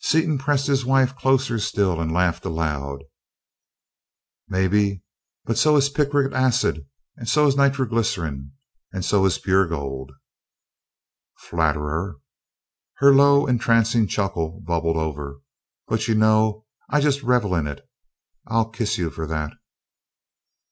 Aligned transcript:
Seaton 0.00 0.38
pressed 0.38 0.66
his 0.66 0.84
wife 0.84 1.14
closer 1.14 1.56
still! 1.60 2.00
and 2.00 2.10
laughed 2.10 2.44
aloud. 2.44 3.04
"Maybe 4.48 5.04
but 5.44 5.56
so 5.56 5.76
is 5.76 5.88
picric 5.88 6.32
acid; 6.32 6.84
so 7.24 7.46
is 7.46 7.54
nitroglycerin; 7.56 8.54
and 8.92 9.04
so 9.04 9.24
is 9.24 9.38
pure 9.38 9.68
gold." 9.68 10.10
"Flatterer!" 11.38 12.16
Her 12.94 13.14
low, 13.14 13.46
entrancing 13.46 14.08
chuckle 14.08 14.60
bubbled 14.66 14.96
over. 14.96 15.42
"But 15.86 16.08
you 16.08 16.16
know 16.16 16.66
I 16.90 16.98
just 17.00 17.22
revel 17.22 17.54
in 17.54 17.68
it. 17.68 17.88
I'll 18.48 18.70
kiss 18.70 18.98
you 18.98 19.10
for 19.10 19.28
that!" 19.28 19.52